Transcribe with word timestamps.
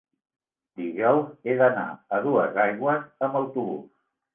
dijous 0.83 1.29
he 1.51 1.59
d'anar 1.61 1.85
a 2.19 2.25
Duesaigües 2.27 3.09
amb 3.31 3.43
autobús. 3.47 3.91